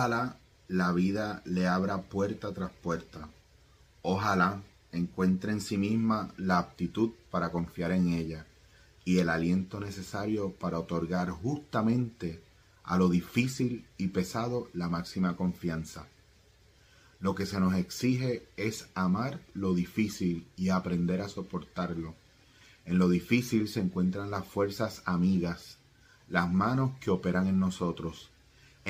[0.00, 3.28] Ojalá la vida le abra puerta tras puerta.
[4.00, 8.46] Ojalá encuentre en sí misma la aptitud para confiar en ella
[9.04, 12.42] y el aliento necesario para otorgar justamente
[12.82, 16.06] a lo difícil y pesado la máxima confianza.
[17.18, 22.14] Lo que se nos exige es amar lo difícil y aprender a soportarlo.
[22.86, 25.76] En lo difícil se encuentran las fuerzas amigas,
[26.26, 28.30] las manos que operan en nosotros.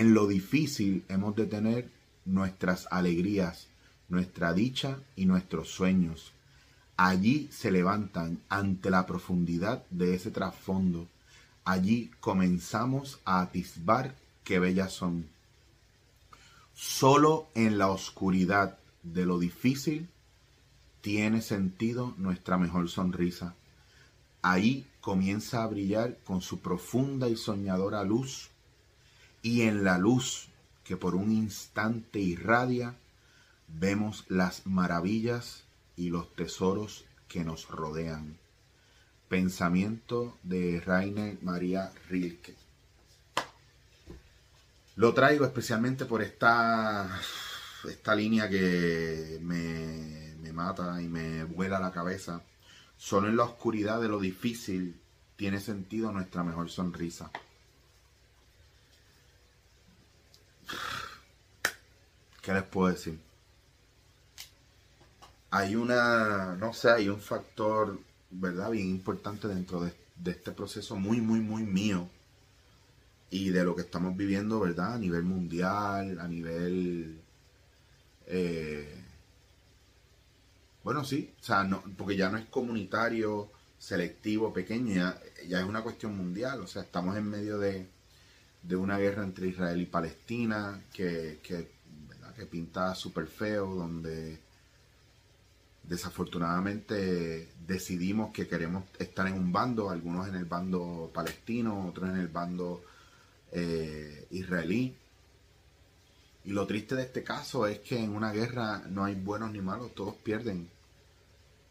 [0.01, 1.91] En lo difícil hemos de tener
[2.25, 3.67] nuestras alegrías,
[4.09, 6.33] nuestra dicha y nuestros sueños.
[6.97, 11.07] Allí se levantan ante la profundidad de ese trasfondo.
[11.67, 15.27] Allí comenzamos a atisbar qué bellas son.
[16.73, 20.09] Solo en la oscuridad de lo difícil
[21.03, 23.55] tiene sentido nuestra mejor sonrisa.
[24.41, 28.49] Ahí comienza a brillar con su profunda y soñadora luz,
[29.43, 30.49] y en la luz
[30.85, 32.97] que por un instante irradia,
[33.69, 35.63] vemos las maravillas
[35.97, 38.37] y los tesoros que nos rodean.
[39.29, 42.57] Pensamiento de Rainer María Rilke.
[44.97, 47.21] Lo traigo especialmente por esta,
[47.89, 52.43] esta línea que me, me mata y me vuela la cabeza.
[52.97, 55.01] Solo en la oscuridad de lo difícil
[55.37, 57.31] tiene sentido nuestra mejor sonrisa.
[62.43, 63.19] ¿Qué les puedo decir?
[65.51, 67.99] Hay una, no sé, hay un factor,
[68.31, 68.71] ¿verdad?
[68.71, 69.93] Bien importante dentro de,
[70.25, 72.09] este proceso muy, muy, muy mío
[73.31, 74.95] y de lo que estamos viviendo, ¿verdad?
[74.95, 77.21] A nivel mundial, a nivel...
[78.27, 79.03] Eh,
[80.83, 84.95] bueno, sí, o sea, no, porque ya no es comunitario, selectivo, pequeño,
[85.47, 87.87] ya, es una cuestión mundial, o sea, estamos en medio de,
[88.63, 91.81] de una guerra entre Israel y Palestina que, que
[92.41, 94.39] que pinta súper feo, donde
[95.83, 102.17] desafortunadamente decidimos que queremos estar en un bando, algunos en el bando palestino, otros en
[102.17, 102.83] el bando
[103.53, 104.97] eh, israelí.
[106.45, 109.61] Y lo triste de este caso es que en una guerra no hay buenos ni
[109.61, 110.71] malos, todos pierden.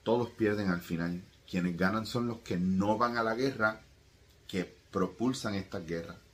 [0.03, 1.23] Todos pierden al final.
[1.49, 3.81] Quienes ganan son los que no van a la guerra,
[4.47, 6.28] que propulsan estas guerras.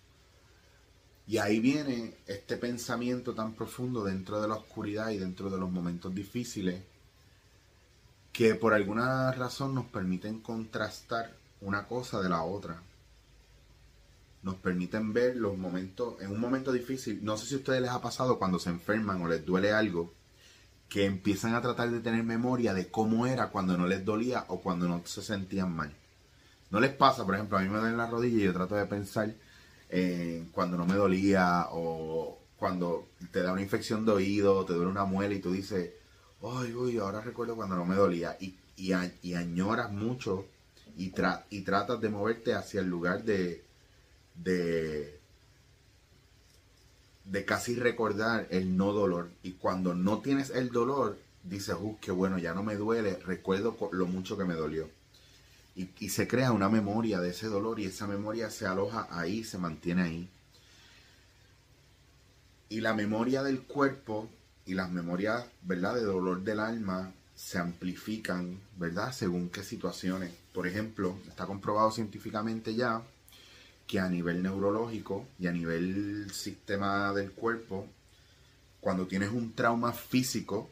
[1.28, 5.72] Y ahí viene este pensamiento tan profundo dentro de la oscuridad y dentro de los
[5.72, 6.84] momentos difíciles
[8.32, 11.32] que por alguna razón nos permiten contrastar
[11.62, 12.82] una cosa de la otra.
[14.44, 17.92] Nos permiten ver los momentos, en un momento difícil, no sé si a ustedes les
[17.92, 20.14] ha pasado cuando se enferman o les duele algo,
[20.90, 24.60] que empiezan a tratar de tener memoria de cómo era cuando no les dolía o
[24.60, 25.96] cuando no se sentían mal.
[26.70, 28.86] No les pasa, por ejemplo, a mí me duele la rodilla y yo trato de
[28.86, 29.34] pensar
[29.98, 34.92] eh, cuando no me dolía o cuando te da una infección de oído, te duele
[34.92, 35.94] una muela y tú dices,
[36.44, 38.92] ay, uy, ahora recuerdo cuando no me dolía y, y,
[39.34, 40.48] añoras mucho
[40.98, 41.14] y,
[41.50, 43.64] y tratas de moverte hacia el lugar de,
[44.36, 45.18] de,
[47.24, 49.30] de casi recordar el no dolor.
[49.44, 53.78] Y cuando no tienes el dolor, dices, uh, qué bueno, ya no me duele, recuerdo
[53.94, 54.90] lo mucho que me dolió
[55.76, 59.58] y, se crea una memoria de ese dolor y esa memoria se aloja ahí, se
[59.58, 60.30] mantiene ahí.
[62.70, 64.30] Y la memoria del cuerpo
[64.66, 70.34] y las memorias, ¿verdad?, de dolor del alma se amplifican, ¿verdad?, según qué situaciones.
[70.54, 73.02] Por ejemplo, está comprobado científicamente ya
[73.86, 77.86] que a nivel neurológico y a nivel sistema del cuerpo,
[78.80, 80.70] cuando tienes un trauma físico,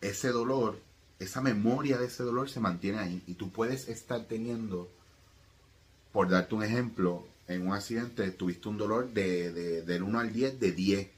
[0.00, 0.78] ese dolor
[1.18, 4.90] esa memoria de ese dolor se mantiene ahí y tú puedes estar teniendo,
[6.12, 10.60] por darte un ejemplo, en un accidente tuviste un dolor de, del 1 al 10
[10.60, 11.08] de 10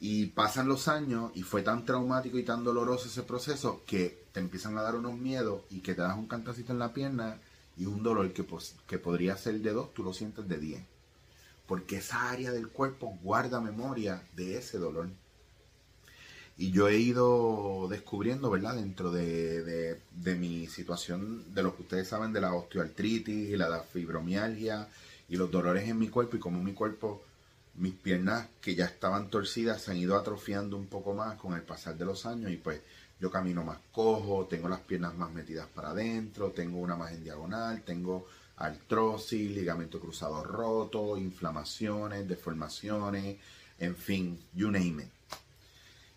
[0.00, 4.40] y pasan los años y fue tan traumático y tan doloroso ese proceso que te
[4.40, 7.38] empiezan a dar unos miedos y que te das un cantacito en la pierna
[7.76, 8.44] y un dolor que,
[8.86, 10.82] que podría ser de 2, tú lo sientes de 10.
[11.66, 15.08] Porque esa área del cuerpo guarda memoria de ese dolor.
[16.58, 18.76] Y yo he ido descubriendo, ¿verdad?
[18.76, 20.00] Dentro de,
[20.38, 24.88] mi situación, de lo que ustedes saben de la osteoartritis y la fibromialgia
[25.28, 27.22] y los dolores en mi cuerpo y como mi cuerpo,
[27.74, 31.62] mis piernas que ya estaban torcidas se han ido atrofiando un poco más con el
[31.62, 32.80] pasar de los años y pues
[33.20, 37.24] yo camino más cojo, tengo las piernas más metidas para adentro, tengo una más en
[37.24, 38.26] diagonal, tengo
[38.56, 43.36] artrosis, ligamento cruzado roto, inflamaciones, deformaciones,
[43.78, 45.15] en fin, you name it.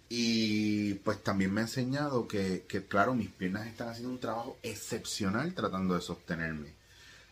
[0.09, 5.53] Y pues también me ha enseñado que, claro, mis piernas están haciendo un trabajo excepcional
[5.53, 6.73] tratando de sostenerme.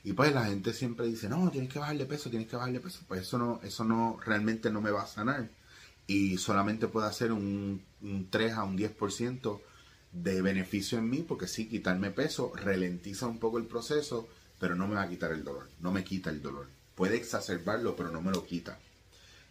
[0.03, 2.99] Y pues la gente siempre dice, no, tienes que bajarle peso, tienes que bajarle peso.
[3.07, 5.49] Pues eso no, eso no, realmente no me va a sanar.
[6.05, 9.59] Y solamente puede hacer un, un 3 a un 10%
[10.11, 14.29] de beneficio en mí, porque sí, quitarme peso ralentiza un poco el proceso,
[14.59, 16.67] pero no me va a quitar el dolor, no me quita el dolor.
[16.95, 18.79] Puede exacerbarlo, pero no me lo quita.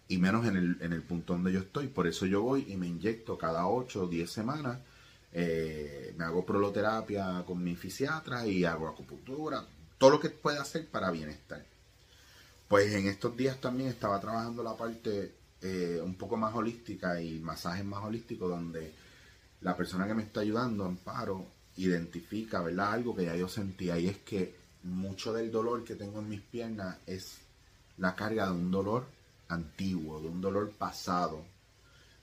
[0.08, 1.88] Y menos en el, en el punto donde yo estoy.
[1.88, 4.78] Por eso yo voy y me inyecto cada 8 o 10 semanas.
[5.32, 9.64] Eh, me hago proloterapia con mi fisiatra y hago acupuntura.
[9.98, 11.64] Todo lo que pueda hacer para bienestar.
[12.68, 17.38] Pues en estos días también estaba trabajando la parte eh, un poco más holística y
[17.40, 18.92] masajes más holísticos donde
[19.60, 22.92] la persona que me está ayudando, Amparo, identifica, ¿verdad?
[22.92, 26.40] Algo que ya yo sentía y es que mucho del dolor que tengo en mis
[26.40, 27.38] piernas es
[27.98, 29.06] la carga de un dolor
[29.48, 31.44] antiguo, de un dolor pasado,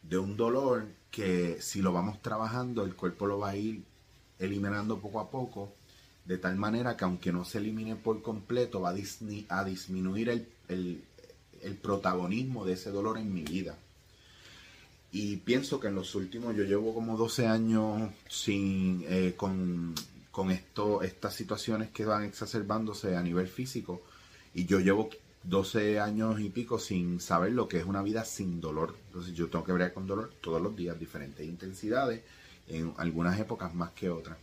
[0.01, 3.83] de un dolor que si lo vamos trabajando el cuerpo lo va a ir
[4.39, 5.73] eliminando poco a poco,
[6.25, 11.03] de tal manera que aunque no se elimine por completo, va a, disminuir el,
[11.63, 13.77] el protagonismo de ese dolor en mi vida.
[15.11, 19.93] Y pienso que en los últimos, yo llevo como 12 años sin, eh, con,
[20.49, 24.01] esto, estas situaciones que van exacerbándose a nivel físico.
[24.55, 25.09] Y yo llevo
[25.43, 28.95] 12 años y pico sin saber lo que es una vida sin dolor.
[29.07, 32.21] Entonces yo tengo que ver con dolor todos los días, diferentes intensidades,
[32.67, 34.37] en algunas épocas más que otras.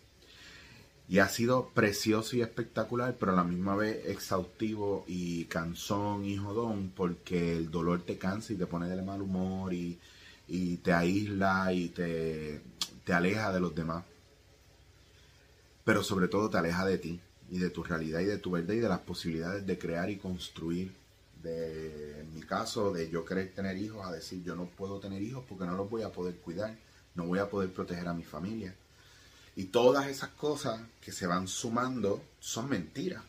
[1.09, 6.37] Y ha sido precioso y espectacular, pero a la misma vez exhaustivo y cansón y
[6.37, 9.99] jodón, porque el dolor te cansa y te pone de mal humor y
[10.83, 12.63] te aísla y te
[13.13, 14.05] aleja de los demás.
[15.83, 17.21] Pero sobre todo te aleja de ti
[17.51, 20.17] y de tu realidad y de tu verdad y de las posibilidades de crear y
[20.17, 20.95] construir.
[21.43, 25.23] De, en mi caso, de yo querer tener hijos, a decir yo no puedo tener
[25.23, 26.77] hijos porque no los voy a poder cuidar,
[27.15, 28.75] no voy a poder proteger a mi familia.
[29.57, 33.25] Y todas esas cosas que se van sumando son mentiras.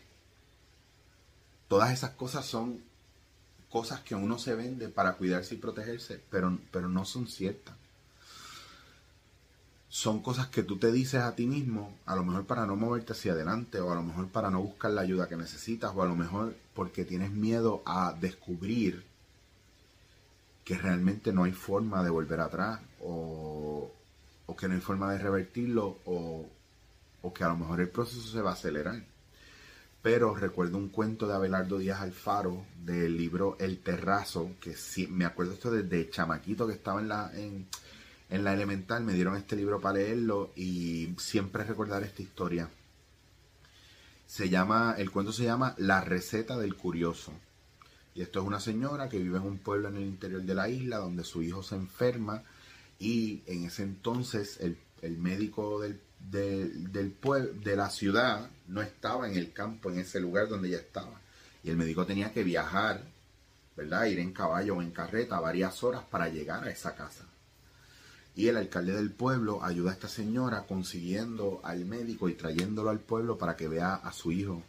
[1.67, 2.81] Todas esas cosas son
[3.69, 7.75] cosas que uno se vende para cuidarse y protegerse, pero, pero no son ciertas.
[9.91, 13.11] Son cosas que tú te dices a ti mismo, a lo mejor para no moverte
[13.11, 16.05] hacia adelante, o a lo mejor para no buscar la ayuda que necesitas, o a
[16.05, 19.03] lo mejor porque tienes miedo a descubrir
[20.63, 23.91] que realmente no hay forma de volver atrás, o,
[24.45, 26.45] o que no hay forma de revertirlo, o,
[27.21, 29.03] o que a lo mejor el proceso se va a acelerar.
[30.01, 35.25] Pero recuerdo un cuento de Abelardo Díaz Alfaro del libro El Terrazo, que sí, me
[35.25, 37.29] acuerdo esto desde chamaquito que estaba en la,
[38.31, 42.69] la elemental, me dieron este libro para leerlo y siempre recordar esta historia.
[44.25, 47.33] Se llama, el cuento se llama La receta del curioso.
[48.15, 50.69] Y esto es una señora que vive en un pueblo en el interior de la
[50.69, 52.43] isla donde su hijo se enferma
[52.99, 55.99] y en ese entonces el, el médico del
[56.29, 57.15] del
[57.63, 61.19] de la ciudad no estaba en el campo, en ese lugar donde ella estaba.
[61.63, 63.03] Y el médico tenía que viajar,
[63.75, 64.05] ¿verdad?
[64.05, 67.25] Ir en caballo o en carreta varias horas para llegar a esa casa.
[68.35, 72.99] Y el alcalde del pueblo ayuda a esta señora consiguiendo al médico y trayéndolo al
[72.99, 74.63] pueblo para que vea a su hijo.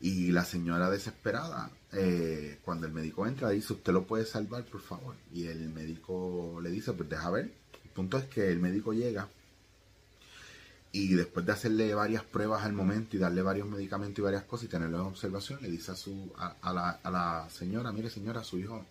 [0.00, 4.80] Y la señora desesperada, eh, cuando el médico entra, dice, usted lo puede salvar, por
[4.80, 5.14] favor.
[5.32, 7.52] Y el médico le dice, pues deja ver.
[7.84, 9.28] El punto es que el médico llega
[10.92, 14.64] y después de hacerle varias pruebas al momento y darle varios medicamentos y varias cosas
[14.64, 18.42] y tenerlo en observación, le dice a, su, a, la, a la señora, mire señora,
[18.42, 18.84] su hijo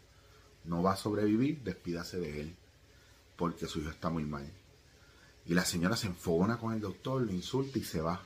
[0.66, 2.56] no va a sobrevivir, despídase de él,
[3.38, 4.50] porque su hijo está muy mal.
[5.46, 8.22] Y la señora se enfogona con el doctor, lo insulta y se va.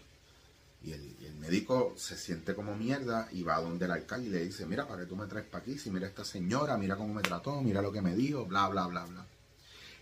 [0.83, 4.45] Y el, médico se siente como mierda y va a donde el alcalde y le
[4.45, 5.77] dice, mira, ¿para qué tú me traes para aquí?
[5.77, 8.67] Si mira a esta señora, mira cómo me trató, mira lo que me dijo, bla,
[8.67, 9.25] bla, bla, bla.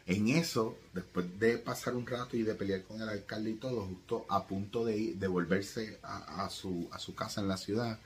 [0.05, 3.85] En eso, después de pasar un rato y de pelear con el alcalde y todo,
[3.85, 7.99] justo a punto de, de volverse a, su, a su casa en la ciudad,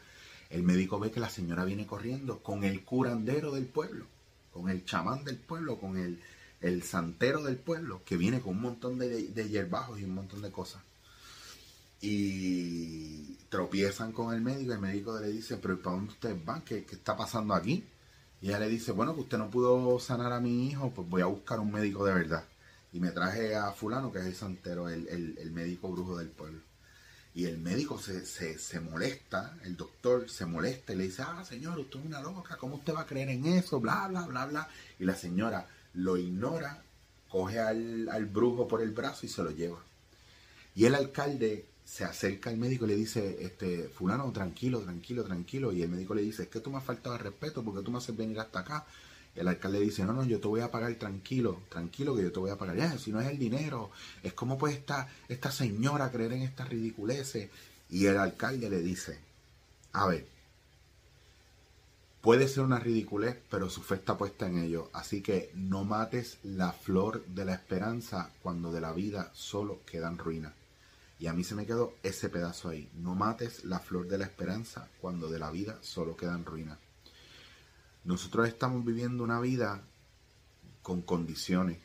[0.50, 4.06] el médico ve que la señora viene corriendo con el curandero del pueblo,
[4.52, 6.20] con el chamán del pueblo, con el,
[6.64, 10.42] el santero del pueblo, que viene con un montón de, de hierbajos y un montón
[10.42, 10.82] de cosas.
[12.02, 16.62] Y tropiezan con el médico, el médico le dice, pero ¿para dónde ustedes van?
[16.62, 17.84] ¿Qué, qué está pasando aquí?
[18.42, 21.22] Y ella le dice, bueno, que usted no pudo sanar a mi hijo, pues voy
[21.22, 22.46] a buscar un médico de verdad.
[22.94, 26.62] Y me traje a fulano, que es el santero, el, médico brujo del pueblo.
[27.36, 31.80] Y el médico se, se, molesta, el doctor se molesta y le dice, ah, señor,
[31.80, 33.80] usted es una loca, ¿cómo usted va a creer en eso?
[33.80, 34.70] Bla, bla, bla, bla.
[35.00, 36.84] Y la señora lo ignora,
[37.30, 39.80] coge al, al brujo por el brazo y se lo lleva.
[40.76, 45.72] Y el alcalde se acerca al médico y le dice, este, fulano, tranquilo, tranquilo, tranquilo.
[45.72, 47.92] Y el médico le dice, es que tú me has faltado de respeto porque tú
[47.92, 48.86] me haces venir hasta acá.
[49.36, 52.40] El alcalde dice, no, no, yo te voy a pagar tranquilo, tranquilo que yo te
[52.40, 52.78] voy a pagar.
[52.78, 56.70] Ya, si no es el dinero, es como puede esta, esta señora creer en estas
[56.70, 57.50] ridiculeces.
[57.90, 59.20] Y el alcalde le dice,
[59.92, 60.26] A ver,
[62.24, 64.90] puede ser una ridiculez, pero su fe está puesta en ello.
[64.94, 70.18] Así que no mates la flor de la esperanza cuando de la vida solo quedan
[70.18, 70.54] ruinas.
[71.20, 72.90] Y a mí se me quedó ese pedazo ahí.
[72.96, 76.78] No mates la flor de la esperanza cuando de la vida solo quedan ruinas.
[78.06, 79.82] Nosotros estamos viviendo una vida
[80.82, 81.80] con condiciones.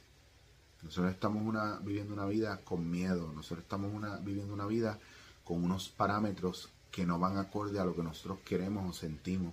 [0.84, 1.42] Nosotros estamos
[1.82, 3.32] viviendo una vida con miedo.
[3.32, 3.90] Nosotros estamos
[4.24, 5.00] viviendo una vida
[5.42, 9.52] con unos parámetros que no van acorde a lo que nosotros queremos o sentimos.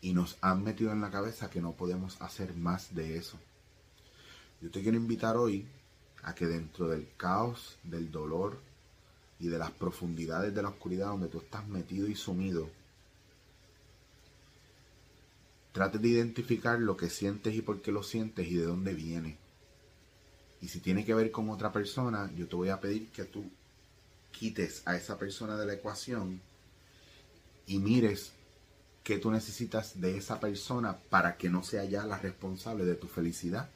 [0.00, 3.38] Y nos han metido en la cabeza que no podemos hacer más de eso.
[4.60, 5.66] Yo te quiero invitar hoy
[6.22, 8.58] a que dentro del caos, del dolor
[9.40, 12.68] y de las profundidades de la oscuridad donde tú estás metido y sumido,
[15.72, 19.36] trate de identificar lo que sientes y por qué lo sientes y de dónde viene.
[20.60, 23.48] Y si tiene que ver con otra persona, yo te voy a pedir que tú
[24.32, 26.40] quites a esa persona de la ecuación
[27.66, 28.32] y mires
[29.08, 33.08] qué tú necesitas de esa persona para que no sea ya la responsable de tu
[33.08, 33.70] felicidad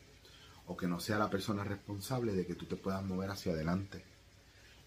[0.66, 4.04] o que no sea la persona responsable de que tú te puedas mover hacia adelante.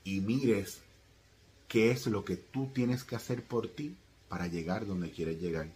[0.04, 0.82] Y mires
[1.68, 3.98] qué es lo que tú tienes que hacer por ti
[4.30, 5.68] para llegar donde quieres llegar.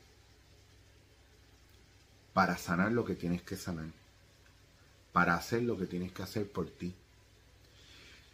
[2.33, 3.89] Para sanar lo que tienes que sanar.
[5.11, 6.93] Para hacer lo que tienes que hacer por ti.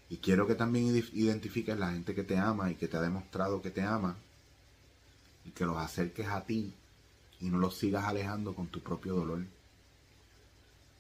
[0.10, 3.62] Y quiero que también identifiques la gente que te ama y que te ha demostrado
[3.62, 4.18] que te ama
[5.56, 6.74] que los acerques a ti
[7.40, 9.40] y no los sigas alejando con tu propio dolor.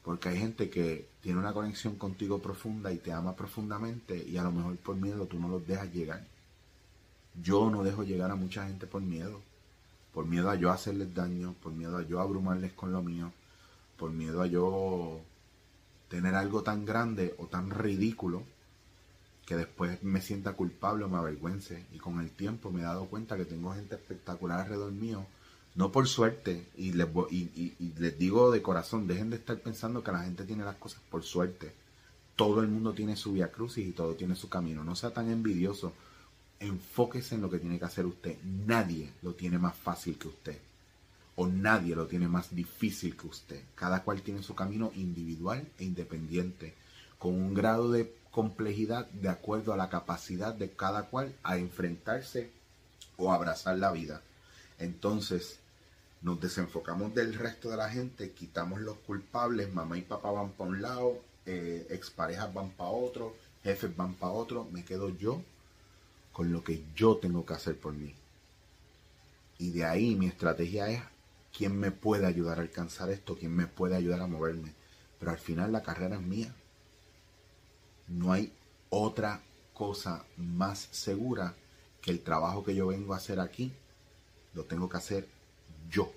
[0.03, 4.43] Porque hay gente que tiene una conexión contigo profunda y te ama profundamente y a
[4.43, 6.25] lo mejor por miedo tú no los dejas llegar.
[7.43, 9.41] Yo no dejo llegar a mucha gente por miedo.
[10.13, 13.33] Por miedo a yo hacerles daño, por miedo a yo abrumarles con lo mío,
[13.97, 15.19] por miedo a yo
[16.07, 18.43] tener algo tan grande o tan ridículo
[19.45, 21.85] que después me sienta culpable o me avergüence.
[21.93, 25.25] Y con el tiempo me he dado cuenta que tengo gente espectacular alrededor mío,
[25.75, 30.11] no por suerte, y les, y, les digo de corazón, dejen de estar pensando que
[30.11, 31.73] la gente tiene las cosas por suerte.
[32.35, 34.83] Todo el mundo tiene su vía crucis y todo tiene su camino.
[34.83, 35.93] No sea tan envidioso.
[36.59, 38.37] Enfóquese en lo que tiene que hacer usted.
[38.43, 40.57] Nadie lo tiene más fácil que usted.
[41.35, 43.61] O nadie lo tiene más difícil que usted.
[43.75, 46.73] Cada cual tiene su camino individual e independiente.
[47.19, 52.51] Con un grado de complejidad de acuerdo a la capacidad de cada cual a enfrentarse
[53.17, 54.21] o abrazar la vida.
[54.77, 55.59] Entonces,
[56.21, 60.69] nos desenfocamos del resto de la gente, quitamos los culpables, mamá y papá van para
[60.69, 65.41] un lado, eh, exparejas van para otro, jefes van para otro, me quedo yo
[66.33, 68.13] con lo que yo tengo que hacer por mí.
[69.57, 71.01] Y de ahí mi estrategia es
[71.55, 74.73] quién me puede ayudar a alcanzar esto, quién me puede ayudar a moverme.
[75.19, 76.53] Pero al final la carrera es mía.
[78.07, 78.51] No hay
[78.89, 79.41] otra
[79.73, 81.55] cosa más segura
[82.01, 83.73] que el trabajo que yo vengo a hacer aquí,
[84.53, 85.27] lo tengo que hacer
[85.89, 86.11] yo.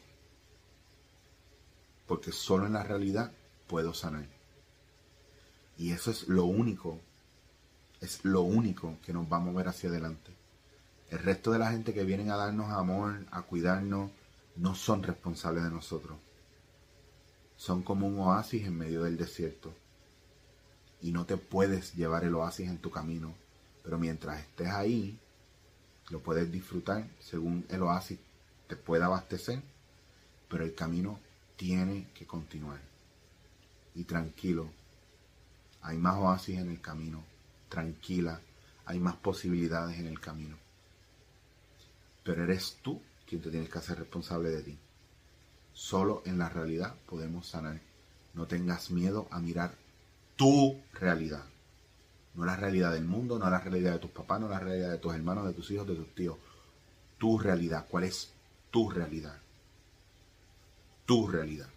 [2.06, 3.32] Porque solo en la realidad
[3.66, 4.26] puedo sanar.
[5.76, 6.98] Y eso es lo único,
[8.00, 10.32] es lo único que nos va a mover hacia adelante.
[11.10, 14.10] El resto de la gente que vienen a darnos amor, a cuidarnos,
[14.56, 16.18] no son responsables de nosotros.
[17.56, 19.72] Son como un oasis en medio del desierto
[21.00, 23.34] y no te puedes llevar el oasis en tu camino.
[23.82, 25.18] Pero mientras estés ahí,
[26.10, 28.18] lo puedes disfrutar según el oasis
[28.66, 29.62] te pueda abastecer,
[30.48, 31.18] pero el camino
[31.56, 32.80] tiene que continuar.
[33.94, 34.70] Y tranquilo,
[35.82, 37.24] hay más oasis en el camino,
[37.68, 38.40] tranquila,
[38.84, 40.56] hay más posibilidades en el camino.
[42.24, 44.78] Pero eres tú quien te tienes que hacer responsable de ti.
[45.72, 47.80] Solo en la realidad podemos sanar.
[48.34, 49.74] No tengas miedo a mirar
[50.38, 51.44] tu realidad.
[52.34, 54.98] No la realidad del mundo, no la realidad de tus papás, no la realidad de
[54.98, 56.38] tus hermanos, de tus hijos, de tus tíos.
[57.18, 57.86] Tu realidad.
[57.90, 58.32] ¿Cuál es
[58.70, 59.36] tu realidad?
[61.04, 61.68] Tu realidad.